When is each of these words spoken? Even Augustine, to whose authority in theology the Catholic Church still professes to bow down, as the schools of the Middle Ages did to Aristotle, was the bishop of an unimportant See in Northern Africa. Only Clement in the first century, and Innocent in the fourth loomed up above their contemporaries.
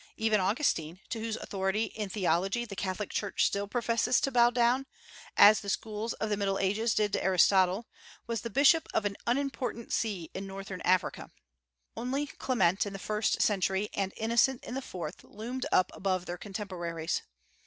Even 0.17 0.39
Augustine, 0.39 0.99
to 1.09 1.19
whose 1.19 1.35
authority 1.35 1.83
in 1.85 2.09
theology 2.09 2.65
the 2.65 2.75
Catholic 2.75 3.11
Church 3.11 3.45
still 3.45 3.67
professes 3.67 4.19
to 4.21 4.31
bow 4.31 4.49
down, 4.49 4.87
as 5.37 5.59
the 5.59 5.69
schools 5.69 6.13
of 6.13 6.31
the 6.31 6.37
Middle 6.37 6.57
Ages 6.57 6.95
did 6.95 7.13
to 7.13 7.23
Aristotle, 7.23 7.85
was 8.25 8.41
the 8.41 8.49
bishop 8.49 8.87
of 8.95 9.05
an 9.05 9.15
unimportant 9.27 9.93
See 9.93 10.31
in 10.33 10.47
Northern 10.47 10.81
Africa. 10.81 11.29
Only 11.95 12.25
Clement 12.25 12.83
in 12.87 12.93
the 12.93 12.97
first 12.97 13.43
century, 13.43 13.89
and 13.93 14.11
Innocent 14.17 14.63
in 14.63 14.73
the 14.73 14.81
fourth 14.81 15.23
loomed 15.23 15.67
up 15.71 15.91
above 15.93 16.25
their 16.25 16.39
contemporaries. 16.39 17.21